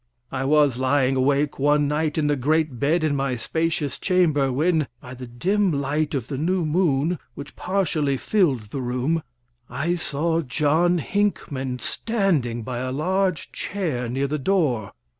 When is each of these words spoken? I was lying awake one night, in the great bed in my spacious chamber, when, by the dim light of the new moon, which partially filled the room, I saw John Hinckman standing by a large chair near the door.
I 0.31 0.45
was 0.45 0.79
lying 0.79 1.15
awake 1.15 1.59
one 1.59 1.87
night, 1.87 2.17
in 2.17 2.25
the 2.25 2.35
great 2.35 2.79
bed 2.79 3.03
in 3.03 3.15
my 3.15 3.35
spacious 3.35 3.99
chamber, 3.99 4.51
when, 4.51 4.87
by 4.99 5.13
the 5.13 5.27
dim 5.27 5.71
light 5.79 6.15
of 6.15 6.27
the 6.27 6.39
new 6.39 6.65
moon, 6.65 7.19
which 7.35 7.55
partially 7.55 8.17
filled 8.17 8.71
the 8.71 8.81
room, 8.81 9.21
I 9.69 9.93
saw 9.93 10.41
John 10.41 10.97
Hinckman 10.97 11.77
standing 11.81 12.63
by 12.63 12.79
a 12.79 12.91
large 12.91 13.51
chair 13.51 14.09
near 14.09 14.25
the 14.25 14.39
door. 14.39 14.91